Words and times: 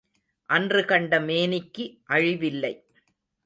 அன்று 0.49 0.85
கண்ட 0.85 1.19
மேனிக்கு 1.19 1.85
அழிவில்லை. 2.09 2.73